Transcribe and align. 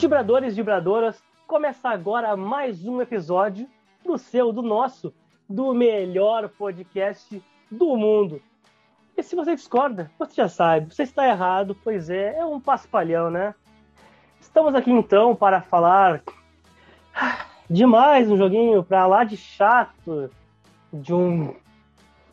Vibradores 0.00 0.54
e 0.54 0.56
vibradoras, 0.56 1.22
começa 1.46 1.90
agora 1.90 2.34
mais 2.34 2.86
um 2.86 3.02
episódio 3.02 3.68
do 4.02 4.16
seu, 4.16 4.50
do 4.50 4.62
nosso, 4.62 5.12
do 5.46 5.74
melhor 5.74 6.48
podcast 6.48 7.44
do 7.70 7.98
mundo. 7.98 8.40
E 9.14 9.22
se 9.22 9.36
você 9.36 9.54
discorda, 9.54 10.10
você 10.18 10.36
já 10.36 10.48
sabe, 10.48 10.94
você 10.94 11.02
está 11.02 11.28
errado, 11.28 11.76
pois 11.84 12.08
é, 12.08 12.38
é 12.38 12.44
um 12.46 12.58
paspalhão, 12.58 13.30
né? 13.30 13.54
Estamos 14.40 14.74
aqui 14.74 14.90
então 14.90 15.36
para 15.36 15.60
falar 15.60 16.22
de 17.68 17.84
mais 17.84 18.30
um 18.30 18.38
joguinho 18.38 18.82
para 18.82 19.06
lá 19.06 19.22
de 19.22 19.36
chato 19.36 20.30
de 20.90 21.12
um 21.12 21.54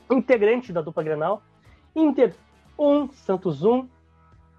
integrante 0.10 0.72
da 0.72 0.80
dupla 0.80 1.04
Grenal. 1.04 1.44
Inter 1.94 2.34
1, 2.80 3.12
Santos 3.12 3.62
1, 3.62 3.90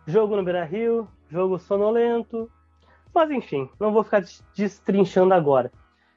jogo 0.07 0.37
no 0.37 0.45
Beira 0.45 0.65
Rio, 0.67 1.09
jogo 1.31 1.59
sonolento, 1.59 2.51
mas 3.15 3.31
enfim, 3.31 3.69
não 3.79 3.93
vou 3.93 4.05
ficar 4.05 4.23
destrinchando 4.55 5.35
agora. 5.35 5.73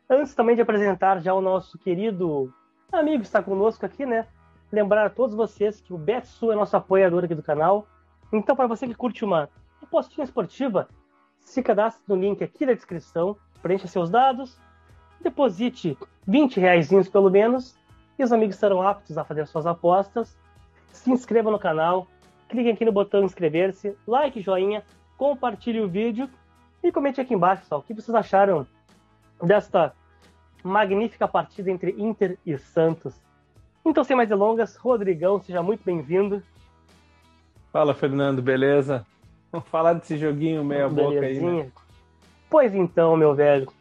Antes 0.10 0.36
também 0.36 0.56
de 0.56 0.62
apresentar 0.62 1.22
já 1.22 1.34
o 1.34 1.42
nosso 1.42 1.78
querido 1.78 2.54
amigo 2.92 3.20
que 3.20 3.28
está 3.28 3.42
conosco 3.42 3.86
aqui, 3.86 4.06
né? 4.06 4.28
Lembrar 4.72 5.06
a 5.06 5.10
todos 5.10 5.36
vocês 5.36 5.80
que 5.82 5.94
o 5.94 5.98
Betsu 5.98 6.52
é 6.52 6.56
nosso 6.56 6.76
apoiador 6.76 7.24
aqui 7.24 7.36
do 7.36 7.44
canal. 7.44 7.88
Então, 8.32 8.56
para 8.56 8.68
você 8.68 8.88
que 8.88 8.96
curte 8.96 9.24
uma 9.26 9.50
postinha 9.90 10.24
esportiva, 10.24 10.88
se 11.40 11.62
cadastre 11.62 12.04
no 12.08 12.16
link 12.16 12.44
aqui 12.44 12.66
da 12.66 12.74
descrição, 12.74 13.36
preencha 13.62 13.88
seus 13.88 14.10
dados, 14.10 14.58
deposite 15.20 15.98
20 16.26 16.60
reais 16.60 16.90
pelo 17.10 17.30
menos, 17.30 17.78
e 18.18 18.24
os 18.24 18.32
amigos 18.32 18.56
estarão 18.56 18.82
aptos 18.82 19.18
a 19.18 19.24
fazer 19.24 19.46
suas 19.48 19.66
apostas. 19.66 20.38
Se 20.88 21.12
inscreva 21.12 21.52
no 21.52 21.60
canal, 21.60 22.08
clique 22.48 22.70
aqui 22.70 22.86
no 22.86 22.92
botão 22.92 23.24
inscrever-se, 23.24 23.98
like, 24.08 24.42
joinha, 24.42 24.84
compartilhe 25.18 25.82
o 25.82 25.90
vídeo 25.90 26.30
e 26.84 26.92
comente 26.92 27.22
aqui 27.22 27.34
embaixo, 27.34 27.64
pessoal, 27.64 27.82
o 27.82 27.84
que 27.84 27.94
vocês 27.94 28.14
acharam 28.14 28.66
desta 29.42 29.94
magnífica 30.64 31.28
partida 31.28 31.70
entre 31.72 31.92
Inter 31.98 32.38
e 32.46 32.58
Santos. 32.58 33.16
Então, 33.86 34.04
sem 34.04 34.16
mais 34.16 34.30
delongas, 34.30 34.76
Rodrigão, 34.76 35.42
seja 35.42 35.62
muito 35.62 35.84
bem-vindo. 35.84 36.42
Fala, 37.72 37.94
Fernando, 37.94 38.42
beleza? 38.42 39.06
Vamos 39.52 39.68
falar 39.68 39.94
desse 39.94 40.18
joguinho 40.18 40.64
meia 40.64 40.88
boca 40.88 41.20
aí, 41.20 41.40
né? 41.40 41.72
Pois 42.50 42.76
então, 42.76 43.16
meu 43.16 43.34
velho. 43.34 43.72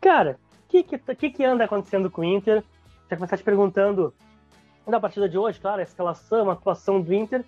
Cara, 0.00 0.38
o 0.64 0.68
que, 0.68 0.82
que, 0.82 1.30
que 1.30 1.44
anda 1.44 1.64
acontecendo 1.64 2.10
com 2.10 2.22
o 2.22 2.24
Inter? 2.24 2.62
Já 3.10 3.16
começar 3.16 3.36
te 3.36 3.42
perguntando 3.42 4.14
da 4.86 5.00
partida 5.00 5.28
de 5.28 5.38
hoje, 5.38 5.60
claro, 5.60 5.80
a 5.80 5.82
escalação, 5.82 6.50
a 6.50 6.52
atuação 6.52 7.00
do 7.00 7.12
Inter, 7.12 7.44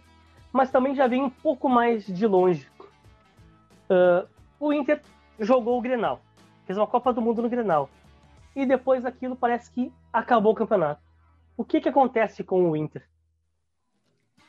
mas 0.52 0.70
também 0.70 0.94
já 0.94 1.06
vem 1.06 1.22
um 1.22 1.30
pouco 1.30 1.68
mais 1.68 2.06
de 2.06 2.26
longe. 2.26 2.66
Uh, 3.90 4.26
o 4.58 4.72
Inter 4.72 5.00
jogou 5.38 5.78
o 5.78 5.82
Grenal, 5.82 6.20
fez 6.64 6.78
uma 6.78 6.86
Copa 6.86 7.12
do 7.12 7.20
Mundo 7.20 7.42
no 7.42 7.48
Grenal. 7.48 7.88
E 8.54 8.64
depois 8.64 9.02
daquilo 9.02 9.36
parece 9.36 9.70
que 9.70 9.92
acabou 10.12 10.52
o 10.52 10.56
campeonato. 10.56 11.00
O 11.56 11.64
que, 11.64 11.80
que 11.80 11.88
acontece 11.88 12.42
com 12.42 12.70
o 12.70 12.76
Inter? 12.76 13.06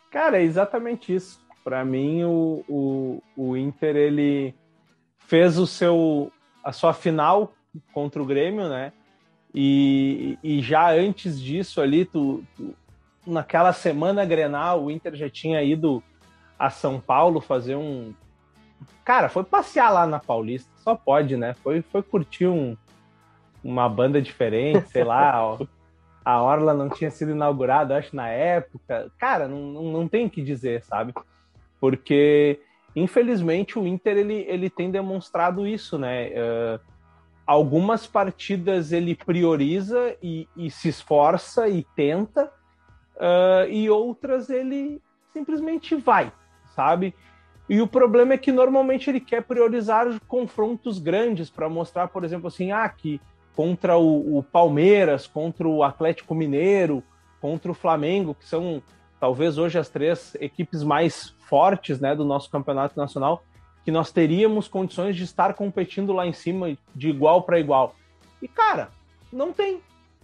Cara, 0.09 0.37
é 0.37 0.43
exatamente 0.43 1.13
isso. 1.13 1.45
Para 1.63 1.83
mim, 1.83 2.23
o, 2.23 2.63
o, 2.69 3.23
o 3.35 3.57
Inter 3.57 3.95
ele 3.95 4.55
fez 5.19 5.57
o 5.57 5.67
seu 5.67 6.31
a 6.63 6.71
sua 6.71 6.93
final 6.93 7.53
contra 7.93 8.21
o 8.21 8.25
Grêmio, 8.25 8.67
né? 8.67 8.91
E, 9.53 10.37
e 10.43 10.61
já 10.61 10.91
antes 10.91 11.41
disso 11.41 11.81
ali, 11.81 12.05
tu, 12.05 12.43
tu, 12.55 12.75
naquela 13.25 13.73
semana 13.73 14.25
Grenal, 14.25 14.83
o 14.83 14.91
Inter 14.91 15.15
já 15.15 15.29
tinha 15.29 15.61
ido 15.63 16.03
a 16.59 16.69
São 16.69 16.99
Paulo 16.99 17.39
fazer 17.39 17.75
um 17.75 18.13
Cara, 19.03 19.29
foi 19.29 19.43
passear 19.43 19.91
lá 19.91 20.05
na 20.05 20.19
Paulista, 20.19 20.69
só 20.77 20.95
pode, 20.95 21.37
né? 21.37 21.53
Foi, 21.63 21.81
foi 21.81 22.03
curtir 22.03 22.47
um, 22.47 22.75
uma 23.63 23.87
banda 23.87 24.21
diferente, 24.21 24.89
sei 24.89 25.03
lá. 25.03 25.57
a 26.27 26.41
Orla 26.41 26.73
não 26.73 26.89
tinha 26.89 27.09
sido 27.09 27.31
inaugurada, 27.31 27.97
acho, 27.97 28.13
na 28.13 28.27
época. 28.27 29.09
Cara, 29.17 29.47
não, 29.47 29.59
não, 29.59 29.83
não 29.83 30.07
tem 30.09 30.25
o 30.25 30.29
que 30.29 30.41
dizer, 30.41 30.83
sabe? 30.83 31.13
Porque, 31.79 32.59
infelizmente, 32.93 33.79
o 33.79 33.87
Inter 33.87 34.17
ele, 34.17 34.45
ele 34.47 34.69
tem 34.69 34.91
demonstrado 34.91 35.65
isso, 35.65 35.97
né? 35.97 36.29
Uh, 36.29 36.79
algumas 37.45 38.05
partidas 38.05 38.91
ele 38.91 39.15
prioriza 39.15 40.17
e, 40.21 40.49
e 40.57 40.69
se 40.69 40.89
esforça 40.89 41.69
e 41.69 41.85
tenta, 41.95 42.51
uh, 43.15 43.69
e 43.69 43.89
outras 43.89 44.49
ele 44.49 45.01
simplesmente 45.31 45.95
vai, 45.95 46.29
sabe? 46.75 47.15
E 47.69 47.81
o 47.81 47.87
problema 47.87 48.33
é 48.33 48.37
que 48.37 48.51
normalmente 48.51 49.09
ele 49.09 49.19
quer 49.19 49.43
priorizar 49.43 50.07
confrontos 50.27 50.99
grandes 50.99 51.49
para 51.49 51.67
mostrar, 51.67 52.07
por 52.07 52.23
exemplo, 52.23 52.47
assim, 52.47 52.71
ah, 52.71 52.87
que 52.87 53.19
contra 53.55 53.97
o, 53.97 54.37
o, 54.37 54.43
Palmeiras, 54.43 55.27
contra 55.27 55.67
o 55.67 55.83
Atlético 55.83 56.33
Mineiro, 56.33 57.03
contra 57.41 57.71
o 57.71 57.73
Flamengo, 57.73 58.35
que 58.35 58.45
são 58.45 58.81
talvez 59.19 59.57
hoje 59.57 59.77
as 59.77 59.89
três 59.89 60.35
equipes 60.39 60.83
mais 60.83 61.33
fortes 61.39 61.99
né, 61.99 62.15
do 62.15 62.23
nosso 62.23 62.49
campeonato 62.49 62.97
nacional, 62.97 63.43
que 63.83 63.91
nós 63.91 64.11
teríamos 64.11 64.67
condições 64.67 65.15
de 65.15 65.23
estar 65.23 65.53
competindo 65.53 66.13
lá 66.13 66.27
em 66.27 66.33
cima 66.33 66.77
de 66.93 67.09
igual 67.09 67.41
para 67.41 67.59
igual. 67.59 67.95
E 68.41 68.47
cara, 68.47 68.91
não 69.31 69.51
tem, 69.51 69.81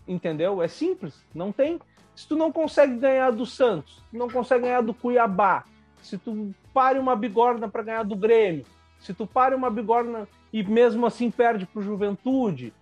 entendeu? 0.08 0.62
É 0.62 0.68
simples, 0.68 1.26
não 1.34 1.52
tem. 1.52 1.80
Se 2.16 2.28
tu 2.28 2.36
não 2.36 2.52
consegue 2.52 2.98
ganhar 2.98 3.32
do 3.32 3.46
Santos, 3.46 4.02
não 4.12 4.30
consegue 4.30 4.66
ganhar 4.66 4.82
do 4.82 4.94
Cuiabá, 4.94 5.64
se 6.02 6.18
tu 6.18 6.54
pare 6.74 7.00
uma 7.00 7.16
bigorna 7.16 7.70
para 7.70 7.84
ganhar 7.84 8.04
do 8.04 8.16
Grêmio, 8.16 8.66
se 9.00 9.14
tu 9.14 9.28
pare 9.28 9.54
uma 9.54 9.70
bigorna 9.70 10.28
e 10.52 10.64
mesmo 10.64 11.06
assim 11.06 11.30
perde 11.30 11.66
para 11.66 11.80
o 11.80 11.84
Juventude, 11.84 12.74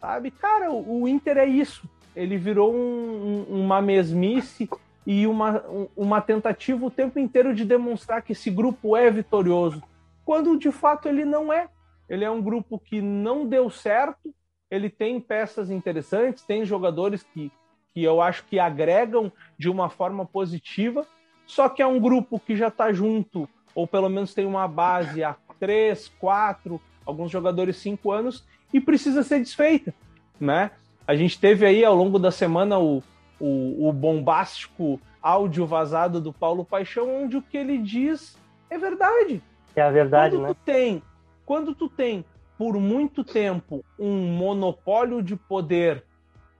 sabe? 0.00 0.30
Cara, 0.30 0.70
o, 0.70 1.02
o, 1.02 1.08
Inter 1.08 1.38
é 1.38 1.46
isso. 1.46 1.88
Ele 2.14 2.36
virou 2.36 2.72
um, 2.72 3.46
um, 3.50 3.64
uma 3.64 3.82
mesmice 3.82 4.68
e 5.06 5.26
uma, 5.26 5.64
uma 5.96 6.20
tentativa 6.20 6.86
o 6.86 6.90
tempo 6.90 7.18
inteiro 7.18 7.54
de 7.54 7.64
demonstrar 7.64 8.22
que 8.22 8.32
esse 8.32 8.50
grupo 8.50 8.96
é 8.96 9.10
vitorioso, 9.10 9.82
quando 10.24 10.58
de 10.58 10.70
fato 10.70 11.08
ele 11.08 11.24
não 11.24 11.52
é. 11.52 11.68
Ele 12.08 12.24
é 12.24 12.30
um 12.30 12.42
grupo 12.42 12.78
que 12.78 13.00
não 13.00 13.46
deu 13.46 13.70
certo, 13.70 14.34
ele 14.70 14.90
tem 14.90 15.20
peças 15.20 15.70
interessantes, 15.70 16.44
tem 16.44 16.64
jogadores 16.64 17.22
que, 17.22 17.50
que 17.92 18.02
eu 18.02 18.20
acho 18.20 18.44
que 18.44 18.58
agregam 18.58 19.32
de 19.58 19.70
uma 19.70 19.88
forma 19.88 20.24
positiva, 20.26 21.06
só 21.46 21.68
que 21.68 21.82
é 21.82 21.86
um 21.86 22.00
grupo 22.00 22.40
que 22.40 22.56
já 22.56 22.68
está 22.68 22.92
junto, 22.92 23.48
ou 23.74 23.86
pelo 23.86 24.08
menos 24.08 24.34
tem 24.34 24.46
uma 24.46 24.66
base 24.66 25.22
há 25.22 25.36
três, 25.58 26.08
quatro, 26.18 26.80
alguns 27.04 27.30
jogadores 27.30 27.76
cinco 27.76 28.10
anos, 28.12 28.44
e 28.72 28.80
precisa 28.80 29.22
ser 29.22 29.40
desfeita, 29.40 29.94
né? 30.40 30.70
A 31.06 31.14
gente 31.14 31.38
teve 31.38 31.66
aí 31.66 31.84
ao 31.84 31.94
longo 31.94 32.18
da 32.18 32.30
semana 32.30 32.78
o, 32.78 33.02
o, 33.38 33.88
o 33.88 33.92
bombástico 33.92 35.00
áudio 35.22 35.66
vazado 35.66 36.20
do 36.20 36.32
Paulo 36.32 36.64
Paixão, 36.64 37.24
onde 37.24 37.36
o 37.36 37.42
que 37.42 37.56
ele 37.56 37.78
diz 37.78 38.38
é 38.68 38.76
verdade. 38.76 39.42
É 39.76 39.82
a 39.82 39.90
verdade, 39.90 40.36
quando 40.36 40.42
né? 40.42 40.48
Tu 40.48 40.56
tem, 40.64 41.02
quando 41.44 41.74
tu 41.74 41.88
tem 41.88 42.24
por 42.56 42.74
muito 42.74 43.24
tempo 43.24 43.84
um 43.98 44.28
monopólio 44.28 45.22
de 45.22 45.36
poder, 45.36 46.04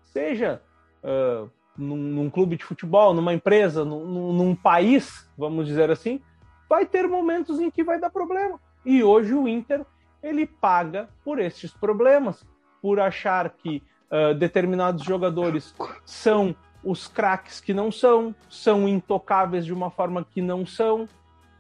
seja 0.05 0.61
uh, 1.03 1.51
num, 1.77 1.97
num, 1.97 2.31
clube 2.31 2.57
de 2.57 2.65
futebol, 2.65 3.15
numa 3.15 3.35
empresa, 3.35 3.85
num, 3.85 4.33
num, 4.33 4.55
país, 4.55 5.29
vamos 5.37 5.67
dizer 5.67 5.91
assim, 5.91 6.21
vai 6.69 6.87
ter 6.87 7.07
momentos 7.09 7.61
em 7.61 7.71
que 7.71 7.83
vai 7.83 7.99
dar 7.99 8.11
problema. 8.11 8.61
E 8.85 9.03
hoje 9.03 9.35
o 9.35 9.49
Inter 9.49 9.85
ele 10.23 10.47
paga 10.47 11.09
por 11.25 11.39
esses 11.39 11.73
problemas, 11.73 12.45
por 12.81 13.01
achar 13.01 13.51
que 13.51 13.83
uh, 14.11 14.35
determinados 14.35 15.05
jogadores 15.05 15.75
são 16.05 16.55
os 16.83 17.09
craques 17.09 17.61
que 17.61 17.75
não 17.75 17.91
são, 17.91 18.35
são 18.49 18.89
intocáveis 18.89 19.65
de 19.65 19.73
uma 19.73 19.91
forma 19.91 20.25
que 20.25 20.43
não 20.43 20.67
são, 20.67 21.09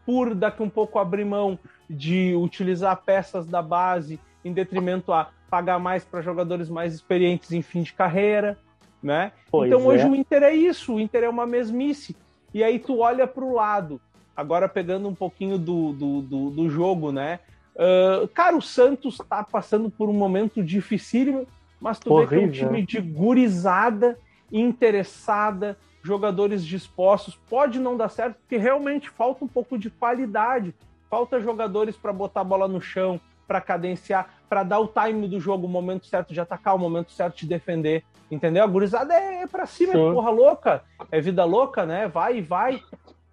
por 0.05 0.34
daqui 0.34 0.62
um 0.62 0.69
pouco 0.69 0.99
abrir 0.99 1.25
mão 1.25 1.58
de 1.88 2.34
utilizar 2.34 3.02
peças 3.05 3.46
da 3.46 3.62
base 3.62 4.20
em 4.44 4.52
detrimento 4.52 5.12
a 5.12 5.31
pagar 5.49 5.78
mais 5.78 6.05
para 6.05 6.20
jogadores 6.20 6.69
mais 6.69 6.94
experientes 6.94 7.52
em 7.52 7.62
fim 7.62 7.82
de 7.82 7.93
carreira 7.93 8.58
né? 9.04 9.32
Pois 9.50 9.70
então 9.70 9.86
hoje 9.86 10.02
é. 10.02 10.08
o 10.08 10.14
Inter 10.16 10.42
é 10.42 10.54
isso, 10.54 10.94
o 10.94 11.00
Inter 11.00 11.24
é 11.24 11.28
uma 11.28 11.46
mesmice. 11.46 12.16
E 12.52 12.64
aí 12.64 12.78
tu 12.78 13.00
olha 13.00 13.26
para 13.26 13.44
o 13.44 13.52
lado, 13.52 14.00
agora 14.34 14.68
pegando 14.68 15.08
um 15.08 15.14
pouquinho 15.14 15.58
do, 15.58 15.92
do, 15.92 16.22
do, 16.22 16.50
do 16.50 16.70
jogo, 16.70 17.12
né? 17.12 17.40
Uh, 17.74 18.26
cara, 18.28 18.56
o 18.56 18.62
Santos 18.62 19.20
está 19.20 19.42
passando 19.42 19.90
por 19.90 20.08
um 20.08 20.12
momento 20.12 20.62
dificílimo, 20.62 21.46
mas 21.80 21.98
tu 21.98 22.12
Horrível. 22.12 22.28
vê 22.28 22.50
que 22.50 22.62
é 22.62 22.64
um 22.64 22.68
time 22.68 22.86
de 22.86 23.00
gurizada, 23.00 24.18
interessada, 24.50 25.76
jogadores 26.02 26.64
dispostos. 26.64 27.38
Pode 27.48 27.78
não 27.78 27.96
dar 27.96 28.08
certo, 28.08 28.36
porque 28.36 28.56
realmente 28.56 29.10
falta 29.10 29.44
um 29.44 29.48
pouco 29.48 29.76
de 29.76 29.90
qualidade. 29.90 30.74
Falta 31.10 31.40
jogadores 31.40 31.96
para 31.96 32.12
botar 32.12 32.40
a 32.40 32.44
bola 32.44 32.68
no 32.68 32.80
chão, 32.80 33.20
para 33.46 33.60
cadenciar, 33.60 34.30
para 34.54 34.62
dar 34.62 34.78
o 34.78 34.86
time 34.86 35.26
do 35.26 35.40
jogo, 35.40 35.66
o 35.66 35.68
momento 35.68 36.06
certo 36.06 36.32
de 36.32 36.40
atacar, 36.40 36.76
o 36.76 36.78
momento 36.78 37.10
certo 37.10 37.38
de 37.38 37.44
defender. 37.44 38.04
Entendeu? 38.30 38.62
A 38.62 38.68
gurizada 38.68 39.12
é, 39.12 39.42
é 39.42 39.46
pra 39.48 39.66
cima, 39.66 39.94
é 39.94 39.96
porra 39.96 40.30
louca, 40.30 40.84
é 41.10 41.20
vida 41.20 41.44
louca, 41.44 41.84
né? 41.84 42.06
Vai 42.06 42.38
e 42.38 42.40
vai. 42.40 42.80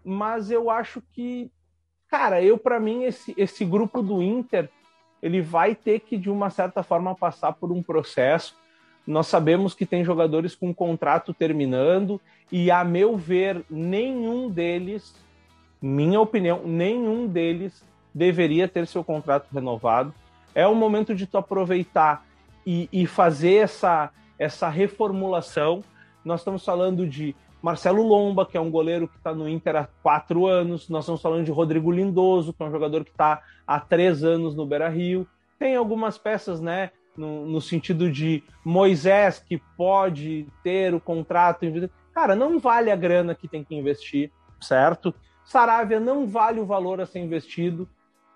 Mas 0.04 0.50
eu 0.50 0.72
acho 0.72 1.00
que, 1.14 1.52
cara, 2.08 2.42
eu 2.42 2.58
para 2.58 2.80
mim, 2.80 3.04
esse, 3.04 3.36
esse 3.38 3.64
grupo 3.64 4.02
do 4.02 4.20
Inter, 4.20 4.68
ele 5.22 5.44
vai 5.44 5.76
ter 5.76 6.00
que, 6.00 6.18
de 6.18 6.28
uma 6.28 6.50
certa 6.50 6.82
forma, 6.82 7.14
passar 7.14 7.54
por 7.54 7.72
um 7.72 7.84
processo. 7.84 8.56
Nós 9.06 9.28
sabemos 9.28 9.76
que 9.76 9.86
tem 9.86 10.04
jogadores 10.04 10.56
com 10.56 10.74
contrato 10.74 11.36
terminando, 11.36 12.20
e, 12.52 12.72
a 12.72 12.84
meu 12.84 13.16
ver, 13.16 13.64
nenhum 13.70 14.50
deles, 14.50 15.14
minha 15.80 16.20
opinião, 16.20 16.64
nenhum 16.66 17.28
deles 17.28 17.86
deveria 18.12 18.68
ter 18.68 18.88
seu 18.88 19.04
contrato 19.04 19.46
renovado. 19.54 20.12
É 20.54 20.68
o 20.68 20.76
momento 20.76 21.16
de 21.16 21.26
tu 21.26 21.38
aproveitar 21.38 22.26
e, 22.66 22.90
e 22.92 23.08
fazer 23.08 23.56
essa, 23.56 24.12
essa 24.38 24.70
reformulação. 24.70 25.84
Nós 26.24 26.42
estamos 26.42 26.64
falando 26.64 27.08
de 27.08 27.36
Marcelo 27.62 28.02
Lomba, 28.02 28.46
que 28.46 28.58
é 28.58 28.62
um 28.62 28.72
goleiro 28.72 29.08
que 29.08 29.18
está 29.18 29.34
no 29.34 29.48
Inter 29.48 29.76
há 29.76 29.88
quatro 30.02 30.48
anos. 30.48 30.90
Nós 30.90 31.04
estamos 31.04 31.22
falando 31.22 31.46
de 31.46 31.52
Rodrigo 31.52 31.92
Lindoso, 31.92 32.54
que 32.54 32.64
é 32.64 32.66
um 32.66 32.72
jogador 32.72 33.04
que 33.04 33.12
está 33.12 33.42
há 33.66 33.80
três 33.80 34.24
anos 34.24 34.56
no 34.56 34.66
Beira 34.66 34.90
Rio. 34.90 35.28
Tem 35.60 35.76
algumas 35.76 36.18
peças, 36.18 36.60
né? 36.60 36.92
No, 37.16 37.46
no, 37.46 37.60
sentido 37.60 38.10
de 38.10 38.42
Moisés, 38.64 39.38
que 39.38 39.62
pode 39.78 40.48
ter 40.64 40.94
o 40.94 41.00
contrato. 41.00 41.66
Cara, 42.14 42.36
não 42.36 42.58
vale 42.58 42.90
a 42.90 42.96
grana 42.96 43.36
que 43.36 43.50
tem 43.50 43.64
que 43.64 43.76
investir, 43.76 44.32
certo? 44.62 45.14
Saravia 45.44 46.00
não 46.00 46.26
vale 46.26 46.62
o 46.62 46.66
valor 46.66 47.02
a 47.02 47.06
ser 47.06 47.20
investido, 47.20 47.88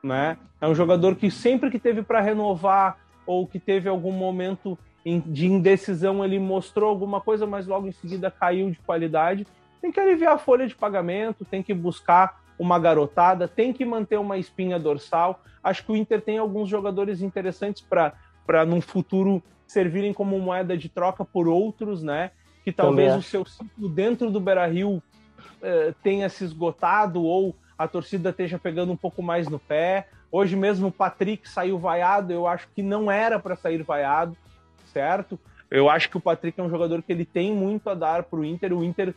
né? 0.06 0.38
É 0.62 0.68
um 0.68 0.76
jogador 0.76 1.16
que 1.16 1.32
sempre 1.32 1.72
que 1.72 1.80
teve 1.80 2.04
para 2.04 2.22
renovar 2.22 2.98
ou 3.26 3.48
que 3.48 3.60
teve 3.60 3.90
algum 3.90 4.12
momento 4.12 4.78
de 5.04 5.46
indecisão 5.46 6.24
ele 6.24 6.40
mostrou 6.40 6.90
alguma 6.90 7.22
coisa, 7.22 7.46
mas 7.46 7.68
logo 7.68 7.88
em 7.88 7.92
seguida 7.92 8.32
caiu 8.32 8.72
de 8.72 8.80
qualidade. 8.80 9.46
Tem 9.82 9.92
que 9.92 10.00
aliviar 10.00 10.34
a 10.34 10.38
folha 10.38 10.68
de 10.68 10.76
pagamento, 10.76 11.46
tem 11.46 11.62
que 11.62 11.74
buscar 11.74 12.42
uma 12.58 12.80
garotada, 12.80 13.48
tem 13.48 13.74
que 13.74 13.86
manter 13.86 14.18
uma 14.18 14.38
espinha 14.38 14.80
dorsal. 14.80 15.44
Acho 15.64 15.84
que 15.86 15.92
o 15.92 15.96
Inter 15.96 16.22
tem 16.22 16.38
alguns 16.38 16.70
jogadores 16.70 17.22
interessantes 17.22 17.84
para, 17.84 18.66
num 18.66 18.82
futuro, 18.82 19.44
servirem 19.68 20.14
como 20.14 20.40
moeda 20.40 20.78
de 20.78 20.90
troca 20.90 21.26
por 21.26 21.48
outros, 21.48 22.02
né? 22.02 22.32
Que 22.64 22.72
talvez 22.72 23.16
o 23.16 23.22
seu 23.22 23.46
ciclo 23.46 23.90
dentro 23.90 24.32
do 24.32 24.40
Beira 24.40 24.66
Rio 24.66 25.02
eh, 25.62 25.94
tenha 26.02 26.30
se 26.30 26.44
esgotado 26.44 27.24
ou 27.24 27.56
a 27.78 27.88
torcida 27.88 28.30
esteja 28.30 28.58
pegando 28.58 28.92
um 28.92 28.98
pouco 28.98 29.22
mais 29.22 29.48
no 29.48 29.60
pé. 29.60 30.08
Hoje 30.32 30.56
mesmo 30.56 30.88
o 30.88 30.92
Patrick 30.92 31.48
saiu 31.50 31.78
vaiado, 31.78 32.32
eu 32.32 32.48
acho 32.48 32.68
que 32.76 32.82
não 32.82 33.12
era 33.12 33.40
para 33.40 33.56
sair 33.56 33.82
vaiado 33.84 34.36
certo. 34.92 35.40
Eu 35.70 35.90
acho 35.90 36.10
que 36.10 36.18
o 36.18 36.22
Patrick 36.22 36.60
é 36.60 36.64
um 36.64 36.70
jogador 36.70 37.02
que 37.02 37.12
ele 37.12 37.26
tem 37.26 37.52
muito 37.52 37.90
a 37.90 37.94
dar 37.94 38.24
para 38.24 38.40
o 38.40 38.46
Inter. 38.46 38.72
O 38.72 38.84
Inter, 38.84 39.10
uh, 39.10 39.14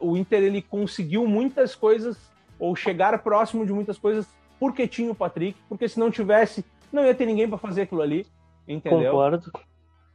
o 0.00 0.16
Inter 0.16 0.42
ele 0.42 0.62
conseguiu 0.62 1.26
muitas 1.26 1.74
coisas 1.74 2.18
ou 2.58 2.74
chegar 2.74 3.16
próximo 3.22 3.64
de 3.64 3.72
muitas 3.72 3.98
coisas 3.98 4.26
porque 4.58 4.88
tinha 4.88 5.10
o 5.10 5.14
Patrick, 5.14 5.56
porque 5.68 5.88
se 5.88 6.00
não 6.00 6.10
tivesse, 6.10 6.64
não 6.92 7.04
ia 7.04 7.14
ter 7.14 7.26
ninguém 7.26 7.48
para 7.48 7.58
fazer 7.58 7.82
aquilo 7.82 8.02
ali, 8.02 8.26
entendeu? 8.66 9.12
Concordo. 9.12 9.52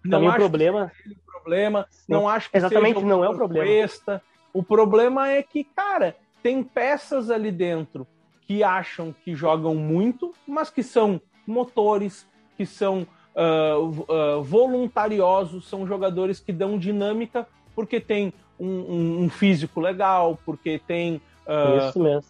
Não 0.04 0.12
Também 0.12 0.30
acho 0.30 0.38
problema. 0.38 0.92
Que 1.02 1.16
problema. 1.26 1.88
Não 2.10 2.28
acho 2.28 2.52
que 2.52 2.58
exatamente 2.58 3.02
não 3.04 3.24
é 3.24 3.30
o 3.30 3.36
problema. 3.36 4.22
O 4.52 4.62
problema 4.62 5.30
é 5.30 5.42
que, 5.42 5.64
cara, 5.64 6.16
tem 6.44 6.62
peças 6.62 7.32
ali 7.32 7.52
dentro 7.52 8.06
que 8.46 8.62
acham 8.62 9.16
que 9.24 9.34
jogam 9.34 9.74
muito, 9.74 10.34
mas 10.46 10.70
que 10.70 10.84
são 10.84 11.20
motores, 11.48 12.28
que 12.58 12.66
são 12.66 13.08
uh, 13.34 14.38
uh, 14.38 14.44
voluntariosos, 14.44 15.68
são 15.68 15.88
jogadores 15.88 16.42
que 16.42 16.52
dão 16.52 16.78
dinâmica 16.78 17.48
porque 17.74 18.00
tem 18.00 18.34
um, 18.60 18.68
um, 18.68 19.24
um 19.24 19.30
físico 19.30 19.80
legal, 19.80 20.38
porque 20.46 20.80
tem 20.86 21.22
uh, 21.48 22.22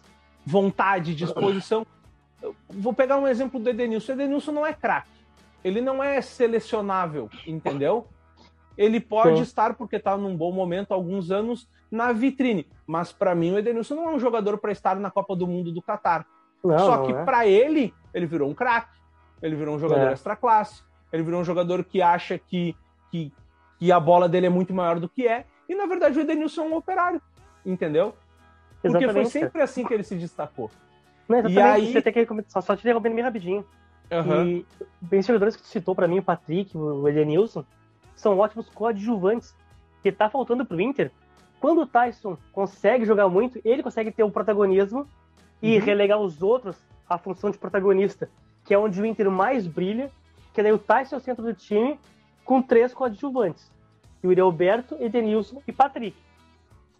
vontade, 0.46 1.14
disposição. 1.14 1.84
Vou 2.68 2.94
pegar 2.94 3.18
um 3.18 3.26
exemplo 3.26 3.58
do 3.58 3.68
Edenilson. 3.68 4.12
O 4.12 4.14
Edenilson 4.14 4.52
não 4.52 4.66
é 4.66 4.72
craque. 4.72 5.08
Ele 5.62 5.80
não 5.80 6.02
é 6.02 6.20
selecionável, 6.20 7.28
entendeu? 7.46 8.06
Ele 8.76 9.00
pode 9.00 9.36
Sim. 9.36 9.42
estar, 9.42 9.74
porque 9.74 9.96
está 9.96 10.16
num 10.16 10.36
bom 10.36 10.52
momento, 10.52 10.92
alguns 10.92 11.30
anos, 11.30 11.68
na 11.94 12.12
vitrine. 12.12 12.66
Mas 12.86 13.12
para 13.12 13.34
mim, 13.34 13.52
o 13.52 13.58
Edenilson 13.58 13.94
não 13.94 14.10
é 14.10 14.14
um 14.14 14.18
jogador 14.18 14.58
para 14.58 14.72
estar 14.72 14.96
na 14.96 15.10
Copa 15.10 15.34
do 15.34 15.46
Mundo 15.46 15.72
do 15.72 15.80
Catar. 15.80 16.26
Só 16.62 17.06
que 17.06 17.12
é. 17.12 17.24
para 17.24 17.46
ele, 17.46 17.92
ele 18.12 18.26
virou 18.26 18.50
um 18.50 18.54
craque. 18.54 18.98
Ele 19.42 19.54
virou 19.54 19.76
um 19.76 19.78
jogador 19.78 20.08
é. 20.08 20.12
extra 20.12 20.34
classe 20.34 20.82
ele 21.14 21.22
virou 21.22 21.40
um 21.40 21.44
jogador 21.44 21.84
que 21.84 22.02
acha 22.02 22.36
que, 22.36 22.74
que, 23.08 23.32
que 23.78 23.92
a 23.92 24.00
bola 24.00 24.28
dele 24.28 24.46
é 24.46 24.50
muito 24.50 24.74
maior 24.74 24.98
do 24.98 25.08
que 25.08 25.28
é, 25.28 25.44
e 25.68 25.74
na 25.74 25.86
verdade 25.86 26.18
o 26.18 26.22
Edenilson 26.22 26.62
é 26.62 26.66
um 26.66 26.74
operário, 26.74 27.22
entendeu? 27.64 28.16
Porque 28.82 29.08
foi 29.08 29.24
sempre 29.26 29.62
assim 29.62 29.84
que 29.84 29.94
ele 29.94 30.02
se 30.02 30.16
destacou. 30.16 30.72
Não, 31.28 31.38
exatamente, 31.38 31.60
e 31.60 31.86
aí... 31.86 31.92
você 31.92 32.02
tem 32.02 32.12
que 32.12 32.26
só, 32.48 32.60
só 32.60 32.74
te 32.74 32.80
interrompendo 32.80 33.14
bem 33.14 33.24
rapidinho. 33.24 33.64
Uhum. 34.10 34.44
E 34.44 34.66
esses 35.12 35.26
jogadores 35.26 35.54
que 35.54 35.62
tu 35.62 35.68
citou 35.68 35.94
para 35.94 36.08
mim, 36.08 36.18
o 36.18 36.22
Patrick, 36.22 36.76
o 36.76 37.08
Edenilson, 37.08 37.64
são 38.16 38.36
ótimos 38.38 38.68
coadjuvantes. 38.68 39.54
Que 40.02 40.12
tá 40.12 40.28
faltando 40.28 40.66
pro 40.66 40.78
Inter. 40.78 41.10
Quando 41.64 41.80
o 41.80 41.86
Tyson 41.86 42.36
consegue 42.52 43.06
jogar 43.06 43.26
muito, 43.26 43.58
ele 43.64 43.82
consegue 43.82 44.12
ter 44.12 44.22
o 44.22 44.30
protagonismo 44.30 45.08
e 45.62 45.78
uhum. 45.78 45.82
relegar 45.82 46.20
os 46.20 46.42
outros 46.42 46.76
à 47.08 47.16
função 47.16 47.50
de 47.50 47.56
protagonista, 47.56 48.28
que 48.66 48.74
é 48.74 48.78
onde 48.78 49.00
o 49.00 49.06
Inter 49.06 49.30
mais 49.30 49.66
brilha 49.66 50.10
que 50.52 50.62
daí 50.62 50.72
o 50.72 50.78
Tyson 50.78 51.16
é 51.16 51.18
o 51.18 51.22
centro 51.22 51.42
do 51.42 51.54
time 51.54 51.98
com 52.44 52.60
três 52.60 52.92
coadjuvantes. 52.92 53.72
Yuri 54.22 54.42
Alberto, 54.42 54.94
Edenilson 55.00 55.62
e 55.66 55.72
Patrick. 55.72 56.14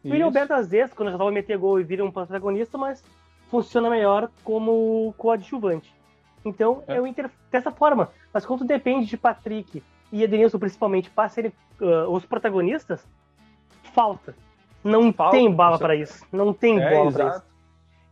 O 0.03 0.09
Yuri 0.09 0.23
Alberto, 0.23 0.55
às 0.55 0.67
vezes, 0.67 0.95
quando 0.95 1.11
já 1.11 1.17
estava 1.17 1.31
meter 1.31 1.59
gol 1.59 1.79
e 1.79 1.85
vira 1.85 2.03
um 2.03 2.11
protagonista, 2.11 2.79
mas 2.79 3.05
funciona 3.51 3.91
melhor 3.91 4.31
como 4.43 5.15
coadjuvante. 5.19 5.95
Então, 6.43 6.83
é. 6.87 6.99
o 6.99 7.07
Inter 7.07 7.31
dessa 7.51 7.71
forma. 7.71 8.09
Mas 8.33 8.47
quando 8.47 8.65
depende 8.65 9.05
de 9.05 9.19
Patrick 9.19 9.83
e 10.11 10.23
Edenilson, 10.23 10.59
principalmente, 10.59 11.11
para 11.11 11.29
serem 11.29 11.53
uh, 11.83 12.11
os 12.11 12.25
protagonistas, 12.25 13.07
falta. 13.93 14.35
Não 14.85 15.13
falta, 15.13 15.37
tem 15.37 15.51
bala 15.51 15.79
para 15.79 15.97
isso. 15.97 16.25
Não 16.31 16.53
tem 16.53 16.81
é, 16.81 16.91
bola 16.91 17.11
para 17.11 17.29
isso. 17.29 17.43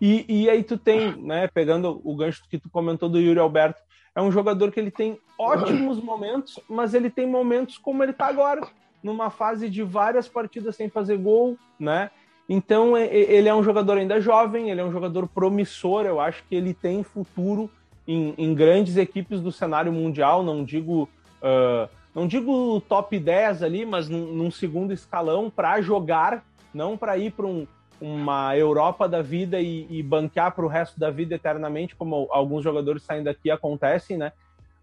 E, 0.00 0.24
e 0.28 0.50
aí 0.50 0.64
tu 0.64 0.76
tem, 0.76 1.14
né, 1.16 1.46
pegando 1.46 2.00
o 2.02 2.16
gancho 2.16 2.42
que 2.48 2.58
tu 2.58 2.68
comentou 2.70 3.08
do 3.08 3.20
Yuri 3.20 3.38
Alberto, 3.38 3.80
é 4.14 4.20
um 4.20 4.32
jogador 4.32 4.72
que 4.72 4.80
ele 4.80 4.90
tem 4.90 5.18
ótimos 5.38 6.00
momentos, 6.02 6.58
mas 6.68 6.94
ele 6.94 7.08
tem 7.08 7.26
momentos 7.26 7.78
como 7.78 8.02
ele 8.02 8.10
está 8.10 8.26
agora, 8.26 8.66
numa 9.02 9.30
fase 9.30 9.68
de 9.68 9.82
várias 9.82 10.26
partidas 10.26 10.74
sem 10.74 10.88
fazer 10.88 11.18
gol, 11.18 11.56
né? 11.78 12.10
Então 12.48 12.98
ele 12.98 13.48
é 13.48 13.54
um 13.54 13.62
jogador 13.62 13.96
ainda 13.96 14.20
jovem, 14.20 14.70
ele 14.70 14.80
é 14.80 14.84
um 14.84 14.92
jogador 14.92 15.28
promissor, 15.28 16.04
eu 16.04 16.20
acho 16.20 16.42
que 16.48 16.54
ele 16.54 16.74
tem 16.74 17.02
futuro 17.02 17.70
em, 18.06 18.34
em 18.36 18.54
grandes 18.54 18.96
equipes 18.96 19.40
do 19.40 19.52
cenário 19.52 19.92
mundial, 19.92 20.42
não 20.42 20.64
digo 20.64 21.08
uh, 21.38 21.88
não 22.14 22.26
digo 22.26 22.80
top 22.82 23.18
10 23.18 23.62
ali, 23.62 23.86
mas 23.86 24.08
num, 24.08 24.32
num 24.32 24.50
segundo 24.50 24.92
escalão 24.92 25.48
para 25.48 25.80
jogar, 25.80 26.44
não 26.72 26.96
para 26.96 27.16
ir 27.16 27.32
para 27.32 27.46
um, 27.46 27.66
uma 28.00 28.56
Europa 28.56 29.08
da 29.08 29.22
vida 29.22 29.60
e, 29.60 29.86
e 29.90 30.02
banquear 30.02 30.52
para 30.54 30.64
o 30.64 30.68
resto 30.68 30.98
da 30.98 31.10
vida 31.10 31.34
eternamente, 31.34 31.94
como 31.94 32.28
alguns 32.30 32.64
jogadores 32.64 33.02
saindo 33.02 33.24
daqui 33.24 33.50
acontecem, 33.50 34.16
né? 34.16 34.32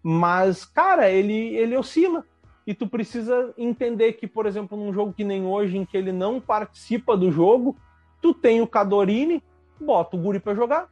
Mas, 0.02 0.64
cara, 0.64 1.10
ele, 1.10 1.54
ele 1.56 1.76
oscila. 1.76 2.24
E 2.66 2.74
tu 2.74 2.86
precisa 2.86 3.52
entender 3.58 4.14
que, 4.14 4.26
por 4.26 4.46
exemplo, 4.46 4.78
num 4.78 4.92
jogo 4.92 5.12
que 5.12 5.24
nem 5.24 5.44
hoje, 5.44 5.76
em 5.76 5.84
que 5.84 5.96
ele 5.96 6.12
não 6.12 6.40
participa 6.40 7.16
do 7.16 7.30
jogo, 7.30 7.76
tu 8.22 8.32
tem 8.32 8.60
o 8.60 8.66
Cadorini, 8.66 9.42
bota 9.78 10.16
o 10.16 10.20
Guri 10.20 10.38
para 10.38 10.54
jogar. 10.54 10.88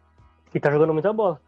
E 0.54 0.60
tá 0.60 0.70
jogando 0.70 0.92
muita 0.92 1.12
bola. 1.12 1.40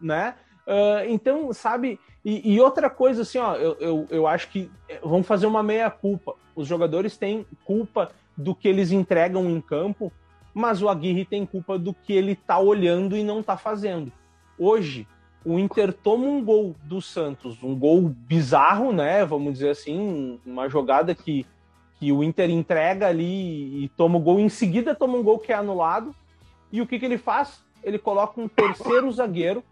Né? 0.00 0.34
Uh, 0.66 1.08
então, 1.08 1.52
sabe? 1.52 2.00
E, 2.24 2.54
e, 2.54 2.60
outra 2.60 2.90
coisa, 2.90 3.22
assim, 3.22 3.38
ó, 3.38 3.54
eu, 3.54 3.76
eu, 3.80 4.06
eu 4.10 4.26
acho 4.26 4.48
que 4.48 4.70
eh, 4.88 5.00
vamos 5.02 5.26
fazer 5.26 5.46
uma 5.46 5.62
meia-culpa. 5.62 6.34
Os 6.54 6.66
jogadores 6.66 7.16
têm 7.16 7.46
culpa 7.64 8.10
do 8.38 8.54
que 8.54 8.68
eles 8.68 8.92
entregam 8.92 9.50
em 9.50 9.60
campo, 9.60 10.12
mas 10.54 10.80
o 10.80 10.88
Aguirre 10.88 11.24
tem 11.24 11.44
culpa 11.44 11.76
do 11.76 11.92
que 11.92 12.12
ele 12.12 12.36
tá 12.36 12.58
olhando 12.58 13.16
e 13.16 13.24
não 13.24 13.42
tá 13.42 13.56
fazendo. 13.56 14.12
Hoje, 14.56 15.08
o 15.44 15.58
Inter 15.58 15.92
toma 15.92 16.24
um 16.24 16.44
gol 16.44 16.76
do 16.84 17.02
Santos, 17.02 17.62
um 17.62 17.76
gol 17.76 18.08
bizarro, 18.08 18.92
né? 18.92 19.24
Vamos 19.24 19.54
dizer 19.54 19.70
assim, 19.70 20.38
uma 20.46 20.68
jogada 20.68 21.14
que, 21.16 21.44
que 21.98 22.12
o 22.12 22.22
Inter 22.22 22.48
entrega 22.48 23.08
ali 23.08 23.84
e 23.84 23.88
toma 23.96 24.18
o 24.18 24.20
gol, 24.20 24.38
em 24.38 24.48
seguida 24.48 24.94
toma 24.94 25.18
um 25.18 25.22
gol 25.22 25.38
que 25.38 25.52
é 25.52 25.56
anulado. 25.56 26.14
E 26.70 26.80
o 26.80 26.86
que, 26.86 26.98
que 26.98 27.04
ele 27.04 27.18
faz? 27.18 27.64
Ele 27.82 27.98
coloca 27.98 28.40
um 28.40 28.46
terceiro 28.46 29.10
zagueiro 29.10 29.64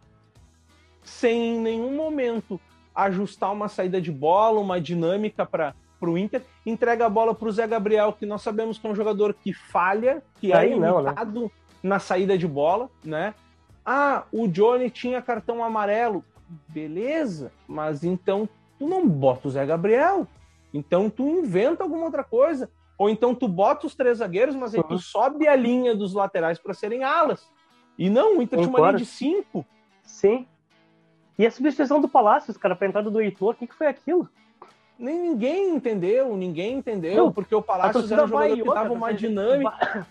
sem 1.03 1.57
em 1.57 1.61
nenhum 1.61 1.95
momento 1.95 2.61
ajustar 2.95 3.53
uma 3.53 3.69
saída 3.69 4.01
de 4.01 4.11
bola, 4.11 4.59
uma 4.59 4.81
dinâmica 4.81 5.47
para 5.47 5.75
para 5.99 6.11
o 6.11 6.19
Inter, 6.19 6.43
entrega 6.65 7.07
a 7.07 7.09
bola 7.09 7.35
para 7.35 7.49
o 7.49 7.53
Zé 7.53 7.67
Gabriel, 7.67 8.13
que 8.13 8.27
nós 8.27 8.43
sabemos 8.43 8.79
que 8.79 8.87
é 8.87 8.91
um 8.91 8.95
jogador 8.95 9.35
que 9.35 9.53
falha, 9.53 10.23
que 10.41 10.53
é 10.53 10.69
limitado 10.69 11.43
né? 11.43 11.51
na 11.83 11.99
saída 11.99 12.37
de 12.37 12.47
bola, 12.47 12.91
né? 13.05 13.35
Ah, 13.85 14.25
o 14.33 14.49
Johnny 14.49 14.91
tinha 14.91 15.23
cartão 15.23 15.63
amarelo. 15.63 16.25
Beleza, 16.69 17.53
mas 17.67 18.05
então 18.05 18.49
tu 18.79 18.87
não 18.87 19.09
bota 19.09 19.49
o 19.49 19.51
Zé 19.51 19.65
Gabriel. 19.65 20.27
Então 20.73 21.09
tu 21.09 21.29
inventa 21.29 21.83
alguma 21.83 22.05
outra 22.05 22.25
coisa. 22.25 22.71
Ou 22.99 23.11
então 23.11 23.35
tu 23.35 23.47
bota 23.47 23.87
os 23.87 23.95
três 23.95 24.19
zagueiros, 24.19 24.55
mas 24.55 24.75
aí 24.75 24.83
tu 24.83 24.99
sobe 24.99 25.47
a 25.47 25.55
linha 25.55 25.95
dos 25.95 26.15
laterais 26.15 26.59
para 26.59 26.75
serem 26.75 27.05
alas. 27.05 27.49
E 27.99 28.11
não, 28.11 28.39
o 28.39 28.43
Inter 28.43 28.59
tinha 28.59 28.69
uma 28.69 28.79
linha 28.79 28.99
de 28.99 29.07
cinco. 29.07 29.65
Sim. 30.03 30.47
E 31.39 31.47
a 31.47 31.51
substituição 31.51 32.01
do 32.01 32.09
Palácios, 32.09 32.57
cara, 32.57 32.75
pra 32.75 32.89
entrada 32.89 33.11
do 33.11 33.21
Heitor, 33.21 33.55
o 33.55 33.55
que, 33.55 33.67
que 33.67 33.75
foi 33.75 33.87
aquilo? 33.87 34.29
Nem 34.99 35.21
ninguém 35.21 35.75
entendeu, 35.75 36.37
ninguém 36.37 36.79
entendeu, 36.79 37.27
não, 37.27 37.33
porque 37.33 37.55
o 37.55 37.61
Palácios 37.61 38.11
era 38.11 38.25
um 38.25 38.29
jogador 38.29 38.57
que 38.57 38.65
dava 38.65 38.93
uma 38.93 39.13
dinâmica. 39.13 40.07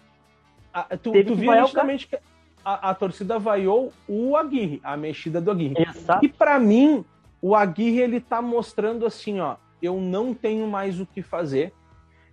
A, 0.72 0.98
tu, 0.98 1.12
tu 1.12 1.36
viu 1.36 1.54
nitidamente 1.54 2.08
que 2.08 2.20
a, 2.64 2.90
a, 2.90 2.94
torcida 2.94 3.40
vaiou 3.40 3.92
o 4.08 4.36
Aguirre, 4.36 4.80
a 4.84 4.96
mexida 4.96 5.42
do 5.42 5.50
Aguirre. 5.50 5.76
Exato. 5.78 6.24
E 6.24 6.30
para 6.30 6.60
mim, 6.60 7.04
o 7.42 7.56
Aguirre 7.56 8.02
ele 8.02 8.20
tá 8.20 8.42
mostrando 8.42 9.06
assim, 9.06 9.40
ó, 9.40 9.56
eu 9.82 10.00
não 10.00 10.34
tenho 10.34 10.68
mais 10.68 11.00
o 11.00 11.06
que 11.06 11.22
fazer. 11.22 11.74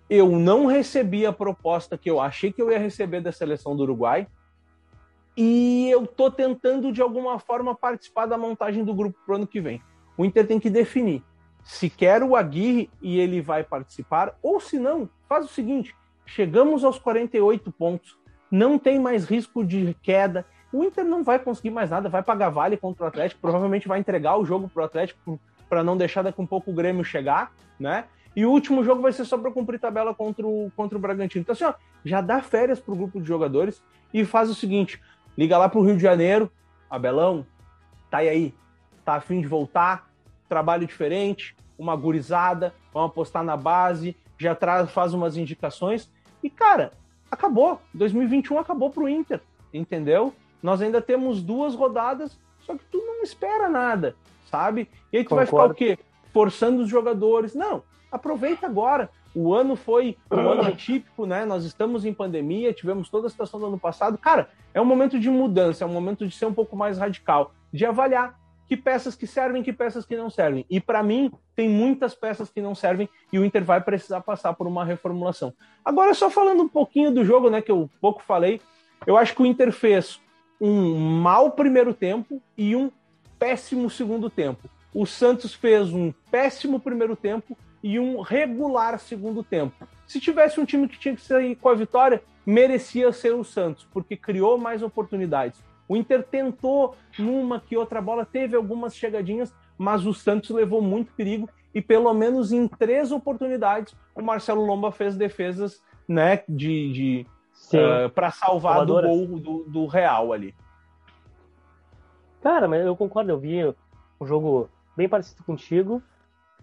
Eu 0.09 0.29
não 0.29 0.65
recebi 0.65 1.25
a 1.25 1.31
proposta 1.31 1.97
que 1.97 2.09
eu 2.09 2.19
achei 2.19 2.51
que 2.51 2.61
eu 2.61 2.69
ia 2.69 2.77
receber 2.77 3.21
da 3.21 3.31
seleção 3.31 3.75
do 3.75 3.83
Uruguai. 3.83 4.27
E 5.35 5.89
eu 5.89 6.05
tô 6.05 6.29
tentando 6.29 6.91
de 6.91 7.01
alguma 7.01 7.39
forma 7.39 7.73
participar 7.73 8.27
da 8.27 8.37
montagem 8.37 8.83
do 8.83 8.93
grupo 8.93 9.17
pro 9.25 9.35
ano 9.35 9.47
que 9.47 9.59
vem. 9.59 9.81
O 10.15 10.23
Inter 10.23 10.45
tem 10.45 10.59
que 10.59 10.69
definir 10.69 11.23
se 11.63 11.89
quer 11.89 12.21
o 12.21 12.35
Aguirre 12.35 12.89
e 13.01 13.19
ele 13.19 13.41
vai 13.41 13.63
participar, 13.63 14.37
ou 14.41 14.59
se 14.59 14.77
não, 14.77 15.09
faz 15.27 15.45
o 15.45 15.49
seguinte: 15.49 15.95
chegamos 16.25 16.83
aos 16.83 16.99
48 16.99 17.71
pontos, 17.71 18.17
não 18.51 18.77
tem 18.77 18.99
mais 18.99 19.25
risco 19.25 19.63
de 19.63 19.95
queda. 20.01 20.45
O 20.71 20.83
Inter 20.83 21.05
não 21.05 21.23
vai 21.23 21.37
conseguir 21.37 21.69
mais 21.69 21.91
nada, 21.91 22.09
vai 22.09 22.23
pagar 22.23 22.49
vale 22.49 22.75
contra 22.77 23.05
o 23.05 23.07
Atlético, 23.07 23.41
provavelmente 23.41 23.87
vai 23.87 23.99
entregar 23.99 24.37
o 24.37 24.45
jogo 24.45 24.67
pro 24.67 24.83
Atlético 24.83 25.39
para 25.69 25.83
não 25.83 25.95
deixar 25.95 26.23
daqui 26.23 26.41
um 26.41 26.47
pouco 26.47 26.71
o 26.71 26.73
Grêmio 26.73 27.03
chegar, 27.03 27.51
né? 27.79 28.05
E 28.35 28.45
o 28.45 28.49
último 28.49 28.83
jogo 28.83 29.01
vai 29.01 29.11
ser 29.11 29.25
só 29.25 29.37
para 29.37 29.51
cumprir 29.51 29.79
tabela 29.79 30.13
contra 30.13 30.45
o, 30.45 30.71
contra 30.75 30.97
o 30.97 31.01
Bragantino. 31.01 31.41
Então, 31.41 31.53
assim, 31.53 31.63
ó, 31.63 31.73
já 32.03 32.19
dá 32.19 32.41
férias 32.41 32.79
pro 32.79 32.95
grupo 32.95 33.21
de 33.21 33.27
jogadores 33.27 33.83
e 34.11 34.25
faz 34.25 34.49
o 34.49 34.55
seguinte: 34.55 34.99
liga 35.37 35.57
lá 35.57 35.69
pro 35.69 35.81
Rio 35.81 35.95
de 35.95 36.01
Janeiro, 36.01 36.51
Abelão, 36.89 37.45
tá 38.09 38.17
aí, 38.17 38.53
tá 39.05 39.15
afim 39.15 39.41
de 39.41 39.47
voltar, 39.47 40.09
trabalho 40.53 40.85
diferente, 40.85 41.55
uma 41.79 41.95
gurizada, 41.95 42.75
vamos 42.93 43.09
apostar 43.09 43.43
na 43.43 43.57
base, 43.57 44.15
já 44.37 44.53
traz, 44.53 44.91
faz 44.91 45.11
umas 45.11 45.35
indicações. 45.35 46.11
E, 46.43 46.49
cara, 46.49 46.91
acabou. 47.31 47.81
2021 47.91 48.59
acabou 48.59 48.91
pro 48.91 49.09
Inter, 49.09 49.41
entendeu? 49.73 50.31
Nós 50.61 50.79
ainda 50.79 51.01
temos 51.01 51.41
duas 51.41 51.73
rodadas, 51.73 52.37
só 52.59 52.75
que 52.75 52.85
tu 52.91 52.99
não 52.99 53.23
espera 53.23 53.67
nada, 53.67 54.15
sabe? 54.45 54.87
E 55.11 55.17
aí 55.17 55.23
tu 55.23 55.29
Concordo. 55.29 55.35
vai 55.35 55.45
ficar 55.47 55.71
o 55.71 55.75
quê? 55.75 55.97
Forçando 56.31 56.83
os 56.83 56.87
jogadores. 56.87 57.55
Não, 57.55 57.81
aproveita 58.11 58.67
agora. 58.67 59.09
O 59.33 59.55
ano 59.55 59.75
foi 59.75 60.15
um 60.29 60.37
ano 60.37 60.61
atípico, 60.69 61.25
né? 61.25 61.45
Nós 61.45 61.63
estamos 61.63 62.05
em 62.05 62.13
pandemia, 62.13 62.73
tivemos 62.73 63.09
toda 63.09 63.25
a 63.25 63.29
situação 63.31 63.59
do 63.59 63.65
ano 63.65 63.79
passado. 63.79 64.19
Cara, 64.19 64.49
é 64.71 64.79
um 64.79 64.85
momento 64.85 65.19
de 65.19 65.31
mudança, 65.31 65.83
é 65.83 65.87
um 65.87 65.91
momento 65.91 66.27
de 66.27 66.35
ser 66.35 66.45
um 66.45 66.53
pouco 66.53 66.75
mais 66.75 66.99
radical, 66.99 67.51
de 67.71 67.87
avaliar 67.87 68.39
que 68.67 68.77
peças 68.77 69.15
que 69.15 69.27
servem, 69.27 69.63
que 69.63 69.73
peças 69.73 70.05
que 70.05 70.15
não 70.15 70.29
servem. 70.29 70.65
E 70.69 70.79
para 70.79 71.03
mim, 71.03 71.31
tem 71.55 71.69
muitas 71.69 72.15
peças 72.15 72.49
que 72.49 72.61
não 72.61 72.73
servem 72.73 73.09
e 73.31 73.37
o 73.37 73.45
Inter 73.45 73.63
vai 73.63 73.81
precisar 73.81 74.21
passar 74.21 74.53
por 74.53 74.67
uma 74.67 74.85
reformulação. 74.85 75.53
Agora, 75.83 76.13
só 76.13 76.29
falando 76.29 76.63
um 76.63 76.67
pouquinho 76.67 77.11
do 77.11 77.23
jogo, 77.23 77.49
né, 77.49 77.61
que 77.61 77.71
eu 77.71 77.89
pouco 78.01 78.21
falei, 78.23 78.61
eu 79.05 79.17
acho 79.17 79.35
que 79.35 79.41
o 79.41 79.45
Inter 79.45 79.71
fez 79.71 80.19
um 80.59 80.95
mau 80.95 81.51
primeiro 81.51 81.93
tempo 81.93 82.41
e 82.57 82.75
um 82.75 82.89
péssimo 83.37 83.89
segundo 83.89 84.29
tempo. 84.29 84.69
O 84.93 85.05
Santos 85.05 85.53
fez 85.53 85.91
um 85.91 86.13
péssimo 86.31 86.79
primeiro 86.79 87.15
tempo 87.15 87.57
e 87.83 87.99
um 87.99 88.21
regular 88.21 88.97
segundo 88.99 89.43
tempo. 89.43 89.87
Se 90.07 90.19
tivesse 90.19 90.59
um 90.59 90.65
time 90.65 90.87
que 90.87 90.97
tinha 90.97 91.15
que 91.15 91.21
sair 91.21 91.55
com 91.55 91.67
a 91.67 91.75
vitória, 91.75 92.23
merecia 92.45 93.11
ser 93.11 93.33
o 93.33 93.43
Santos, 93.43 93.85
porque 93.91 94.15
criou 94.15 94.57
mais 94.57 94.81
oportunidades. 94.81 95.61
O 95.87 95.95
Inter 95.97 96.23
tentou 96.23 96.95
numa 97.19 97.59
que 97.59 97.77
outra 97.77 98.01
bola, 98.01 98.25
teve 98.25 98.55
algumas 98.55 98.95
chegadinhas, 98.95 99.53
mas 99.77 100.05
o 100.05 100.13
Santos 100.13 100.49
levou 100.49 100.81
muito 100.81 101.13
perigo 101.13 101.49
e 101.73 101.81
pelo 101.81 102.13
menos 102.13 102.51
em 102.51 102.67
três 102.67 103.11
oportunidades 103.11 103.95
o 104.15 104.21
Marcelo 104.21 104.65
Lomba 104.65 104.91
fez 104.91 105.17
defesas 105.17 105.83
né, 106.07 106.43
de, 106.47 106.91
de 106.91 107.27
uh, 107.73 108.09
para 108.09 108.31
salvar 108.31 108.85
do 108.85 109.01
gol 109.01 109.27
do, 109.39 109.63
do, 109.63 109.85
Real 109.85 110.31
ali. 110.31 110.53
Cara, 112.41 112.67
mas 112.67 112.85
eu 112.85 112.95
concordo, 112.95 113.31
eu 113.31 113.39
vi 113.39 113.65
um 114.19 114.25
jogo 114.25 114.69
bem 114.95 115.07
parecido 115.07 115.43
contigo. 115.43 116.01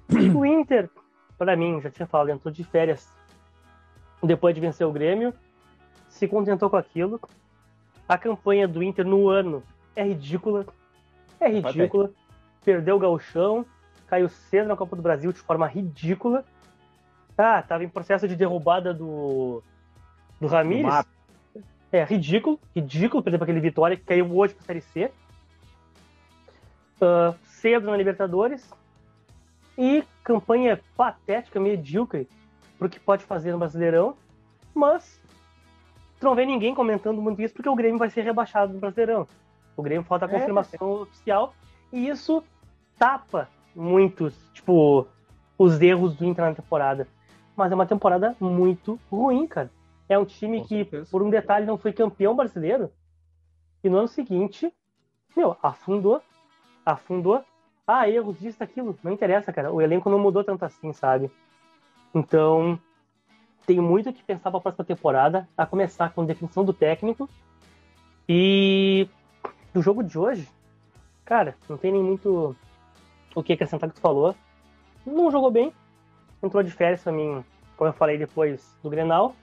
o 0.35 0.45
Inter, 0.45 0.91
para 1.39 1.57
mim, 1.57 1.81
já 1.81 1.91
tinha 1.91 2.07
falado, 2.07 2.31
entrou 2.31 2.53
de 2.53 2.63
férias 2.65 3.13
depois 4.23 4.55
de 4.55 4.61
vencer 4.61 4.87
o 4.87 4.93
Grêmio, 4.93 5.33
se 6.09 6.29
contentou 6.29 6.69
com 6.69 6.77
aquilo, 6.77 7.19
a 8.11 8.19
campanha 8.19 8.67
do 8.67 8.83
Inter 8.83 9.07
no 9.07 9.29
ano 9.29 9.63
é 9.95 10.03
ridícula. 10.03 10.67
É 11.39 11.49
ridícula. 11.49 12.11
Perdeu 12.65 12.97
o 12.97 12.99
galchão, 12.99 13.65
caiu 14.09 14.29
cedo 14.29 14.67
na 14.67 14.77
Copa 14.77 14.97
do 14.97 15.03
Brasil 15.03 15.33
de 15.33 15.39
forma 15.39 15.65
ridícula. 15.69 16.45
Ah, 17.39 17.63
tava 17.63 17.85
em 17.85 17.89
processo 17.89 18.27
de 18.27 18.35
derrubada 18.35 18.93
do, 18.93 19.63
do 20.41 20.49
Ramires. 20.49 20.93
É 21.93 22.03
ridículo, 22.03 22.59
ridículo 22.75 23.23
perder 23.23 23.39
para 23.39 23.45
aquele 23.45 23.61
Vitória 23.61 23.97
que 23.97 24.03
caiu 24.03 24.37
hoje 24.37 24.55
para 24.55 24.67
Série 24.67 24.81
C. 24.81 25.13
Uh, 27.01 27.33
cedo 27.45 27.87
na 27.87 27.97
Libertadores. 27.97 28.69
E 29.79 30.03
campanha 30.25 30.81
patética, 30.97 31.61
medíocre, 31.61 32.29
pro 32.77 32.89
que 32.89 32.99
pode 32.99 33.23
fazer 33.23 33.53
no 33.53 33.59
Brasileirão. 33.59 34.17
Mas 34.75 35.20
tu 36.21 36.27
não 36.27 36.35
vê 36.35 36.45
ninguém 36.45 36.75
comentando 36.75 37.21
muito 37.21 37.41
isso 37.41 37.55
porque 37.55 37.69
o 37.69 37.75
Grêmio 37.75 37.99
vai 37.99 38.11
ser 38.11 38.23
rebaixado 38.23 38.75
no 38.75 38.79
Brasileirão. 38.79 39.27
O 39.77 39.83
Grêmio 39.83 40.05
falta 40.05 40.27
a 40.27 40.29
é. 40.29 40.33
confirmação 40.33 40.89
é. 40.91 41.01
oficial 41.03 41.55
e 41.91 42.09
isso 42.09 42.45
tapa 42.99 43.49
muitos, 43.75 44.35
tipo, 44.53 45.07
os 45.59 45.81
erros 45.81 46.15
do 46.17 46.25
Inter 46.25 46.45
na 46.45 46.55
temporada. 46.55 47.09
Mas 47.57 47.73
é 47.73 47.75
uma 47.75 47.87
temporada 47.87 48.37
muito 48.39 49.01
ruim, 49.11 49.47
cara. 49.47 49.71
É 50.09 50.19
um 50.19 50.25
time 50.25 50.61
Com 50.61 50.67
que, 50.67 50.77
certeza. 50.77 51.11
por 51.11 51.23
um 51.23 51.31
detalhe, 51.31 51.67
não 51.67 51.79
foi 51.79 51.93
campeão 51.93 52.35
brasileiro. 52.37 52.91
E 53.83 53.89
no 53.89 53.97
ano 53.97 54.09
seguinte, 54.09 54.73
meu, 55.37 55.57
afundou. 55.63 56.21
Afundou. 56.85 57.45
Ah, 57.87 58.09
erros 58.09 58.39
disso, 58.39 58.63
aquilo. 58.63 58.99
Não 59.03 59.13
interessa, 59.13 59.53
cara. 59.53 59.73
O 59.73 59.81
elenco 59.81 60.11
não 60.11 60.19
mudou 60.19 60.45
tanto 60.45 60.65
assim, 60.65 60.93
sabe? 60.93 61.31
Então, 62.15 62.79
tem 63.71 63.81
muito 63.81 64.13
que 64.13 64.25
pensar 64.25 64.51
para 64.51 64.59
a 64.59 64.61
próxima 64.61 64.85
temporada, 64.85 65.49
a 65.57 65.65
começar 65.65 66.13
com 66.13 66.25
definição 66.25 66.65
do 66.65 66.73
técnico. 66.73 67.31
E 68.29 69.09
do 69.73 69.81
jogo 69.81 70.03
de 70.03 70.19
hoje, 70.19 70.49
cara, 71.25 71.55
não 71.69 71.77
tem 71.77 71.93
nem 71.93 72.03
muito 72.03 72.57
o 73.33 73.43
que 73.45 73.53
acrescentar 73.53 73.89
que 73.89 73.95
tu 73.95 74.01
falou. 74.01 74.35
Não 75.07 75.31
jogou 75.31 75.53
bem, 75.53 75.73
entrou 76.43 76.65
de 76.65 76.73
férias 76.73 77.05
para 77.05 77.13
mim, 77.13 77.45
como 77.77 77.89
eu 77.89 77.95
falei 77.95 78.19
depois 78.19 78.77
do 78.83 78.91
Grenal. 78.91 79.37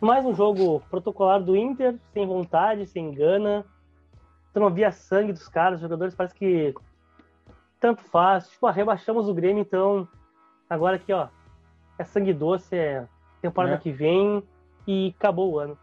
Mais 0.00 0.24
um 0.24 0.34
jogo 0.34 0.80
protocolar 0.90 1.40
do 1.40 1.56
Inter, 1.56 1.94
sem 2.12 2.26
vontade, 2.26 2.86
sem 2.86 3.12
gana. 3.12 3.64
Tu 4.52 4.58
não 4.58 4.68
via 4.68 4.90
sangue 4.90 5.32
dos 5.32 5.46
caras, 5.46 5.76
os 5.76 5.82
jogadores 5.82 6.12
parece 6.12 6.34
que 6.34 6.74
tanto 7.78 8.02
faz. 8.02 8.48
Tipo, 8.48 8.66
ah, 8.66 8.72
rebaixamos 8.72 9.28
o 9.28 9.34
Grêmio, 9.34 9.60
então 9.60 10.08
agora 10.68 10.96
aqui, 10.96 11.12
ó, 11.12 11.28
é 11.96 12.02
sangue 12.02 12.32
doce, 12.32 12.74
é 12.74 13.06
temporada 13.44 13.74
é. 13.74 13.78
que 13.78 13.92
vem 13.92 14.42
e 14.86 15.14
acabou 15.18 15.52
o 15.52 15.58
ano. 15.58 15.78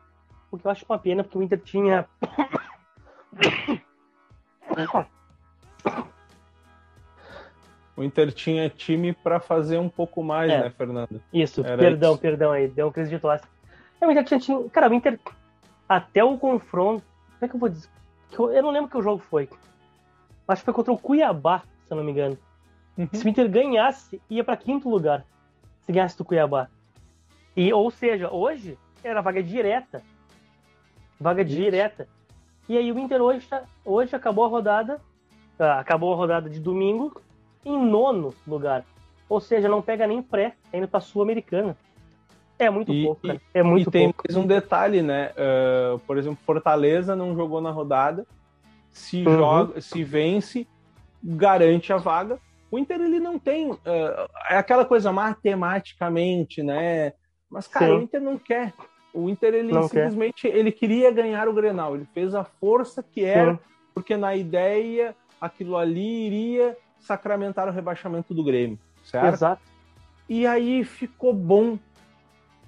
O 0.52 0.58
que 0.58 0.66
eu 0.66 0.72
acho 0.72 0.86
uma 0.88 0.98
pena, 0.98 1.24
porque 1.24 1.38
o 1.38 1.44
Inter 1.44 1.60
tinha. 1.60 2.08
O 7.96 8.04
Inter 8.04 8.32
tinha 8.32 8.70
time 8.70 9.14
para 9.14 9.40
fazer 9.40 9.78
um 9.78 9.90
pouco 9.90 10.24
mais, 10.24 10.52
é. 10.52 10.64
né, 10.64 10.70
Fernando? 10.72 11.22
Isso, 11.32 11.64
Era 11.64 11.78
perdão, 11.78 12.14
isso. 12.14 12.22
perdão 12.22 12.52
aí, 12.52 12.68
deu 12.68 12.88
um 12.88 12.92
crise 12.92 13.12
de 13.12 13.20
tosse. 13.20 13.46
É, 14.00 14.08
o 14.08 14.12
Inter 14.12 14.24
tinha 14.24 14.40
time. 14.40 14.70
Cara, 14.70 14.90
o 14.90 14.94
Inter. 14.94 15.20
Até 15.88 16.24
o 16.24 16.38
confronto. 16.38 17.04
Como 17.34 17.46
é 17.46 17.48
que 17.48 17.56
eu 17.56 17.60
vou 17.60 17.70
dizer? 17.70 17.90
Eu 18.32 18.64
não 18.64 18.72
lembro 18.72 18.90
que 18.90 18.98
o 18.98 19.02
jogo 19.02 19.20
foi. 19.20 19.50
Acho 20.48 20.62
que 20.62 20.66
foi 20.66 20.74
contra 20.74 20.92
o 20.92 20.98
Cuiabá, 20.98 21.60
se 21.60 21.92
eu 21.94 21.98
não 21.98 22.04
me 22.04 22.12
engano. 22.12 22.38
Uhum. 22.98 23.08
Se 23.14 23.26
o 23.26 23.30
Inter 23.30 23.50
ganhasse, 23.50 24.22
ia 24.30 24.44
para 24.44 24.58
quinto 24.58 24.90
lugar. 24.90 25.26
Se 25.82 25.92
ganhasse 25.92 26.18
do 26.18 26.26
Cuiabá. 26.26 26.70
E, 27.56 27.72
ou 27.74 27.92
seja, 27.92 28.32
hoje 28.32 28.78
era 29.04 29.22
vaga 29.22 29.42
direta. 29.42 30.02
Vaga 31.20 31.42
Isso. 31.42 31.56
direta. 31.56 32.08
E 32.68 32.78
aí 32.78 32.92
o 32.92 33.00
Inter 33.00 33.22
hoje, 33.22 33.46
tá, 33.48 33.64
hoje 33.84 34.16
acabou 34.16 34.46
a 34.46 34.48
rodada, 34.48 35.02
ah, 35.60 35.80
acabou 35.80 36.14
a 36.14 36.16
rodada 36.16 36.50
de 36.50 36.60
domingo 36.60 37.22
em 37.66 37.78
nono 37.78 38.34
lugar. 38.48 38.86
Ou 39.28 39.40
seja, 39.40 39.68
não 39.68 39.82
pega 39.82 40.08
nem 40.08 40.22
pré, 40.22 40.56
tá 40.72 40.78
indo 40.78 40.88
pra 40.88 41.00
Sul-Americana. 41.00 41.76
É 42.58 42.70
muito 42.70 42.94
e, 42.94 43.04
pouco, 43.04 43.28
cara. 43.28 43.42
É 43.54 43.64
muito 43.64 43.90
e 43.90 43.92
tem 43.92 44.14
mais 44.28 44.38
um 44.38 44.46
detalhe, 44.46 45.02
né? 45.02 45.32
Uh, 45.32 46.00
por 46.00 46.18
exemplo, 46.18 46.38
Fortaleza 46.46 47.16
não 47.16 47.36
jogou 47.36 47.60
na 47.60 47.72
rodada. 47.72 48.26
Se, 48.90 49.26
uhum. 49.26 49.38
joga, 49.38 49.82
se 49.82 50.04
vence, 50.04 50.68
garante 51.24 51.92
a 51.92 51.98
vaga. 51.98 52.40
O 52.70 52.78
Inter 52.78 53.02
ele 53.02 53.20
não 53.20 53.40
tem. 53.40 53.72
Uh, 53.72 53.80
é 54.50 54.58
aquela 54.58 54.86
coisa 54.86 55.12
matematicamente, 55.12 56.62
né? 56.62 57.14
Mas, 57.52 57.68
cara, 57.68 57.88
Sim. 57.88 57.92
o 57.92 58.02
Inter 58.02 58.22
não 58.22 58.38
quer. 58.38 58.74
O 59.14 59.30
Inter, 59.30 59.54
ele 59.54 59.74
não 59.74 59.84
simplesmente 59.84 60.44
quer. 60.44 60.56
ele 60.56 60.72
queria 60.72 61.12
ganhar 61.12 61.48
o 61.50 61.54
Grenal. 61.54 61.96
Ele 61.96 62.08
fez 62.14 62.34
a 62.34 62.46
força 62.46 63.04
que 63.04 63.24
era, 63.24 63.56
Sim. 63.56 63.60
porque 63.94 64.16
na 64.16 64.36
ideia 64.36 65.14
aquilo 65.40 65.76
ali 65.76 66.28
iria 66.28 66.78
sacramentar 67.00 67.68
o 67.68 67.72
rebaixamento 67.72 68.34
do 68.34 68.44
Grêmio, 68.44 68.80
certo? 69.04 69.34
Exato. 69.34 69.62
E 70.30 70.48
aí 70.48 70.84
ficou 70.86 71.34
bom. 71.34 71.78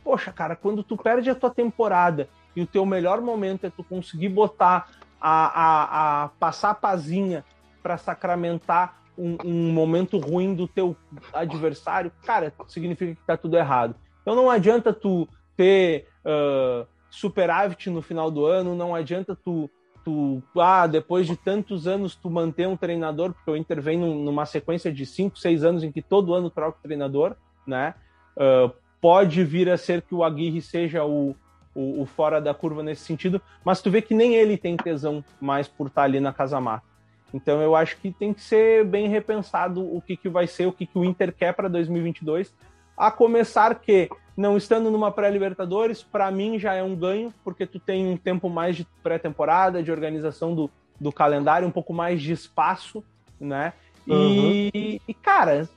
Poxa, 0.04 0.34
cara, 0.34 0.56
quando 0.56 0.84
tu 0.84 0.98
perde 0.98 1.30
a 1.30 1.36
tua 1.36 1.50
temporada 1.50 2.28
e 2.56 2.62
o 2.62 2.68
teu 2.68 2.86
melhor 2.86 3.22
momento 3.22 3.66
é 3.66 3.70
tu 3.70 3.84
conseguir 3.84 4.30
botar 4.30 4.90
a, 5.22 5.46
a, 5.46 6.24
a 6.24 6.30
passar 6.30 6.72
a 6.72 6.76
pazinha 6.76 7.46
para 7.82 7.98
sacramentar 7.98 9.02
um, 9.18 9.38
um, 9.46 9.72
momento 9.72 10.18
ruim 10.18 10.54
do 10.54 10.68
teu 10.68 10.96
adversário, 11.32 12.12
cara, 12.26 12.52
significa 12.68 13.16
que 13.16 13.26
tá 13.26 13.38
tudo 13.38 13.56
errado. 13.56 13.96
Então 14.24 14.36
não 14.36 14.50
adianta 14.50 14.92
tu 14.92 15.28
ter 15.56 16.08
uh, 16.26 16.88
superávit 17.12 17.92
no 17.92 18.02
final 18.02 18.32
do 18.32 18.46
ano, 18.46 18.76
não 18.76 18.96
adianta 18.96 19.36
tu, 19.36 19.70
tu, 20.04 20.42
ah, 20.58 20.88
depois 20.88 21.28
de 21.28 21.36
tantos 21.36 21.86
anos 21.88 22.16
tu 22.16 22.30
manter 22.30 22.68
um 22.68 22.76
treinador, 22.76 23.34
porque 23.34 23.52
o 23.52 23.56
Inter 23.56 23.80
vem 23.82 24.00
numa 24.00 24.48
sequência 24.48 24.92
de 24.92 25.06
5, 25.06 25.38
6 25.38 25.64
anos 25.64 25.84
em 25.84 25.92
que 25.92 26.02
todo 26.02 26.34
ano 26.34 26.50
troca 26.50 26.80
o 26.80 26.82
treinador, 26.82 27.36
né? 27.68 27.94
Uh, 28.36 28.74
pode 29.00 29.44
vir 29.44 29.70
a 29.70 29.78
ser 29.78 30.02
que 30.02 30.16
o 30.16 30.24
Aguirre 30.24 30.62
seja 30.62 31.06
o, 31.06 31.36
o, 31.76 32.02
o, 32.02 32.06
fora 32.06 32.42
da 32.42 32.54
curva 32.54 32.82
nesse 32.82 33.04
sentido, 33.04 33.42
mas 33.64 33.82
tu 33.82 33.92
vê 33.92 34.02
que 34.02 34.16
nem 34.16 34.36
ele 34.36 34.58
tem 34.58 34.76
tesão 34.76 35.24
mais 35.40 35.68
por 35.68 35.88
estar 35.88 36.04
ali 36.04 36.20
na 36.20 36.34
Casa 36.34 36.60
Mata. 36.60 36.86
Então 37.34 37.62
eu 37.62 37.76
acho 37.76 37.98
que 37.98 38.12
tem 38.12 38.34
que 38.34 38.42
ser 38.42 38.86
bem 38.86 39.08
repensado 39.08 39.84
o 39.84 40.02
que, 40.02 40.16
que 40.16 40.30
vai 40.30 40.48
ser, 40.48 40.68
o 40.68 40.72
que, 40.72 40.86
que 40.86 40.98
o 40.98 41.04
Inter 41.04 41.34
quer 41.34 41.54
para 41.54 41.68
2022, 41.68 42.54
a 42.98 43.12
começar 43.12 43.76
que, 43.76 44.10
não 44.36 44.58
estando 44.58 44.90
numa 44.90 45.12
pré-Libertadores, 45.12 46.04
para 46.04 46.30
mim 46.32 46.58
já 46.60 46.74
é 46.74 46.84
um 46.84 46.96
ganho, 46.96 47.34
porque 47.44 47.66
tu 47.66 47.80
tem 47.80 48.08
um 48.08 48.18
tempo 48.18 48.50
mais 48.50 48.76
de 48.76 48.88
pré-temporada, 49.02 49.84
de 49.84 49.92
organização 49.92 50.56
do, 50.56 50.70
do 51.00 51.12
calendário, 51.12 51.68
um 51.68 51.72
pouco 51.72 51.94
mais 51.94 52.22
de 52.22 52.32
espaço, 52.32 53.04
né? 53.40 53.74
Uhum. 54.08 54.70
E, 54.74 55.02
e, 55.08 55.14
cara, 55.14 55.68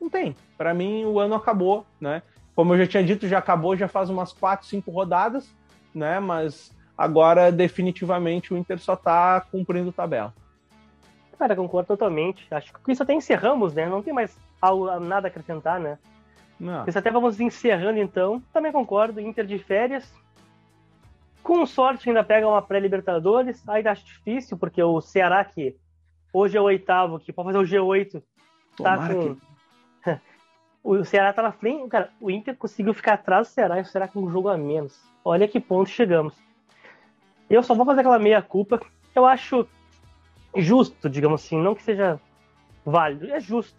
não 0.00 0.08
tem. 0.08 0.34
Para 0.56 0.74
mim, 0.74 1.04
o 1.04 1.18
ano 1.18 1.34
acabou, 1.34 1.86
né? 2.00 2.22
Como 2.54 2.74
eu 2.74 2.78
já 2.78 2.86
tinha 2.86 3.04
dito, 3.04 3.28
já 3.28 3.38
acabou, 3.38 3.76
já 3.76 3.86
faz 3.86 4.10
umas 4.10 4.32
quatro, 4.32 4.66
cinco 4.66 4.90
rodadas, 4.90 5.48
né? 5.94 6.18
Mas 6.18 6.74
agora, 6.96 7.52
definitivamente, 7.52 8.52
o 8.52 8.56
Inter 8.56 8.78
só 8.80 8.96
tá 8.96 9.40
cumprindo 9.40 9.92
tabela. 9.92 10.34
Cara, 11.38 11.54
concordo 11.54 11.86
totalmente. 11.86 12.46
Acho 12.50 12.72
que 12.72 12.80
com 12.80 12.90
isso 12.90 13.02
até 13.02 13.14
encerramos, 13.14 13.72
né? 13.72 13.88
Não 13.88 14.02
tem 14.02 14.12
mais 14.12 14.36
algo, 14.60 14.98
nada 14.98 15.28
a 15.28 15.30
acrescentar, 15.30 15.78
né? 15.78 15.96
Não. 16.58 16.84
Isso 16.86 16.98
até 16.98 17.10
vamos 17.10 17.40
encerrando 17.40 17.98
então. 17.98 18.42
Também 18.52 18.72
concordo, 18.72 19.20
Inter 19.20 19.46
de 19.46 19.58
férias. 19.58 20.12
Com 21.42 21.64
sorte 21.64 22.08
ainda 22.08 22.24
pega 22.24 22.48
uma 22.48 22.60
pré-Libertadores. 22.60 23.66
Ainda 23.68 23.92
acho 23.92 24.04
difícil, 24.04 24.56
porque 24.56 24.82
o 24.82 25.00
Ceará, 25.00 25.44
que 25.44 25.76
hoje 26.32 26.56
é 26.56 26.60
o 26.60 26.64
oitavo, 26.64 27.20
que 27.20 27.32
pode 27.32 27.52
fazer 27.52 27.58
o 27.58 27.84
G8, 27.86 28.22
tá 28.76 28.96
Tomara 28.96 29.14
com. 29.14 29.34
Que... 29.34 30.20
o 30.82 31.04
Ceará 31.04 31.32
tá 31.32 31.42
na 31.42 31.52
frente. 31.52 31.88
Cara, 31.88 32.10
o 32.20 32.30
Inter 32.30 32.56
conseguiu 32.56 32.92
ficar 32.92 33.14
atrás 33.14 33.48
do 33.48 33.52
Ceará 33.52 33.78
e 33.78 33.82
o 33.82 33.86
Ceará 33.86 34.08
com 34.08 34.20
um 34.20 34.30
jogo 34.30 34.48
a 34.48 34.58
menos. 34.58 35.00
Olha 35.24 35.46
que 35.46 35.60
ponto 35.60 35.88
chegamos. 35.88 36.34
Eu 37.48 37.62
só 37.62 37.74
vou 37.74 37.86
fazer 37.86 38.00
aquela 38.00 38.18
meia-culpa. 38.18 38.80
Eu 39.14 39.24
acho 39.24 39.66
justo, 40.56 41.08
digamos 41.08 41.44
assim, 41.44 41.60
não 41.60 41.74
que 41.74 41.82
seja 41.82 42.20
válido, 42.84 43.30
é 43.30 43.38
justo 43.40 43.76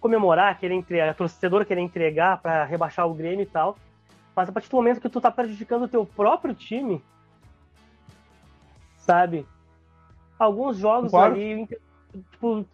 comemorar, 0.00 0.58
querer 0.58 0.74
entregar, 0.74 1.08
a 1.08 1.14
torcedor 1.14 1.64
querer 1.64 1.80
entregar 1.80 2.38
para 2.38 2.64
rebaixar 2.64 3.06
o 3.06 3.14
Grêmio 3.14 3.42
e 3.42 3.46
tal. 3.46 3.76
Mas 4.34 4.48
a 4.48 4.52
partir 4.52 4.70
do 4.70 4.76
momento 4.76 5.00
que 5.00 5.08
tu 5.08 5.20
tá 5.20 5.30
prejudicando 5.30 5.84
o 5.84 5.88
teu 5.88 6.06
próprio 6.06 6.54
time, 6.54 7.02
sabe? 8.98 9.46
Alguns 10.38 10.76
jogos 10.76 11.12
ali, 11.12 11.66
tipo, 12.30 12.64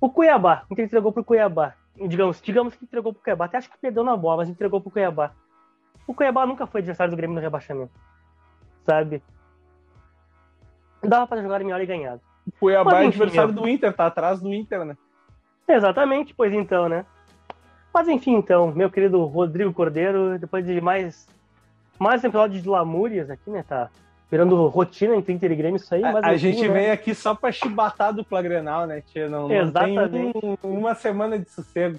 o 0.00 0.10
Cuiabá, 0.10 0.64
o 0.68 0.72
Inter 0.72 0.86
entregou 0.86 1.12
pro 1.12 1.22
Cuiabá. 1.22 1.74
Digamos, 1.94 2.40
digamos 2.40 2.74
que 2.74 2.84
entregou 2.84 3.12
pro 3.12 3.22
Cuiabá. 3.22 3.44
Até 3.44 3.58
acho 3.58 3.70
que 3.70 3.78
perdeu 3.78 4.02
na 4.02 4.16
bola, 4.16 4.38
mas 4.38 4.48
entregou 4.48 4.80
pro 4.80 4.90
Cuiabá. 4.90 5.32
O 6.06 6.14
Cuiabá 6.14 6.46
nunca 6.46 6.66
foi 6.66 6.80
adversário 6.80 7.12
do 7.12 7.16
Grêmio 7.16 7.34
no 7.34 7.40
rebaixamento. 7.40 7.92
Sabe? 8.84 9.22
Dava 11.02 11.26
para 11.26 11.42
jogar 11.42 11.60
melhor 11.60 11.80
e 11.80 11.86
ganhado. 11.86 12.20
O 12.46 12.52
Cuiabá 12.52 13.02
é 13.02 13.06
adversário 13.06 13.52
do 13.52 13.68
Inter, 13.68 13.94
tá 13.94 14.06
atrás 14.06 14.40
do 14.40 14.52
Inter, 14.52 14.84
né? 14.84 14.96
Exatamente, 15.74 16.34
pois 16.34 16.52
então, 16.52 16.88
né? 16.88 17.04
Mas 17.92 18.08
enfim, 18.08 18.34
então, 18.34 18.72
meu 18.72 18.90
querido 18.90 19.24
Rodrigo 19.24 19.72
Cordeiro, 19.72 20.38
depois 20.38 20.64
de 20.64 20.80
mais 20.80 21.28
mais 21.98 22.24
um 22.24 22.28
episódio 22.28 22.60
de 22.60 22.68
Lamúrias 22.68 23.28
aqui, 23.28 23.50
né? 23.50 23.64
Tá 23.66 23.90
virando 24.30 24.66
rotina 24.68 25.14
em 25.14 25.18
Inter 25.18 25.52
e 25.52 25.56
Grêmio 25.56 25.76
isso 25.76 25.94
aí. 25.94 26.00
Mas 26.00 26.24
a, 26.24 26.34
enfim, 26.34 26.38
gente 26.38 26.68
né? 26.68 26.74
vem 26.74 26.90
aqui 26.90 27.14
só 27.14 27.34
pra 27.34 27.50
chibatar 27.50 28.14
do 28.14 28.24
Grenal, 28.24 28.86
né, 28.86 29.02
tia? 29.02 29.28
Não, 29.28 29.48
não 29.48 29.72
tem 29.72 29.98
um, 30.34 30.56
uma 30.62 30.94
semana 30.94 31.38
de 31.38 31.50
sossego. 31.50 31.98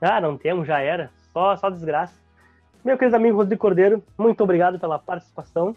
Ah, 0.00 0.20
não 0.20 0.36
temos, 0.36 0.66
já 0.66 0.80
era. 0.80 1.10
Só, 1.32 1.56
só 1.56 1.70
desgraça. 1.70 2.14
Meu 2.84 2.96
querido 2.96 3.16
amigo 3.16 3.36
Rodrigo 3.36 3.60
Cordeiro, 3.60 4.02
muito 4.16 4.42
obrigado 4.42 4.78
pela 4.78 4.98
participação. 4.98 5.76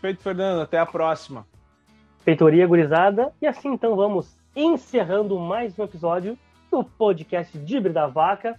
Feito, 0.00 0.22
Fernando. 0.22 0.62
Até 0.62 0.78
a 0.78 0.86
próxima. 0.86 1.46
Feitoria 2.24 2.66
gurizada. 2.66 3.32
E 3.40 3.46
assim, 3.46 3.72
então, 3.72 3.94
vamos 3.94 4.36
encerrando 4.54 5.38
mais 5.38 5.78
um 5.78 5.84
episódio 5.84 6.36
do 6.72 6.82
podcast 6.82 7.56
Dibre 7.58 7.92
da 7.92 8.06
Vaca. 8.06 8.58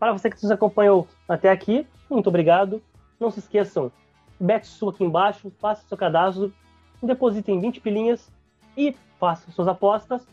Para 0.00 0.12
você 0.12 0.28
que 0.28 0.42
nos 0.42 0.50
acompanhou 0.50 1.06
até 1.28 1.48
aqui, 1.48 1.86
muito 2.10 2.26
obrigado. 2.26 2.82
Não 3.20 3.30
se 3.30 3.38
esqueçam, 3.38 3.90
sua 4.64 4.90
aqui 4.90 5.04
embaixo, 5.04 5.50
faça 5.60 5.86
seu 5.86 5.96
cadastro, 5.96 6.52
depositem 7.00 7.60
20 7.60 7.80
pilinhas 7.80 8.32
e 8.76 8.94
façam 9.20 9.54
suas 9.54 9.68
apostas. 9.68 10.26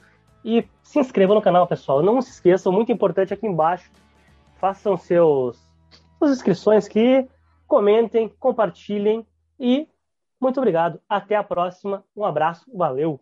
E 0.43 0.67
se 0.81 0.99
inscrevam 0.99 1.35
no 1.35 1.41
canal, 1.41 1.67
pessoal. 1.67 2.01
Não 2.01 2.19
se 2.19 2.31
esqueçam, 2.31 2.73
muito 2.73 2.91
importante 2.91 3.31
aqui 3.31 3.45
embaixo, 3.45 3.89
façam 4.59 4.97
seus, 4.97 5.57
suas 6.17 6.31
inscrições 6.31 6.87
aqui, 6.87 7.29
comentem, 7.67 8.27
compartilhem 8.39 9.25
e 9.59 9.87
muito 10.41 10.57
obrigado. 10.57 10.99
Até 11.07 11.35
a 11.35 11.43
próxima. 11.43 12.03
Um 12.17 12.25
abraço, 12.25 12.65
valeu! 12.75 13.21